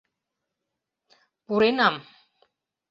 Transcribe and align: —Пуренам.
—Пуренам. 1.45 1.95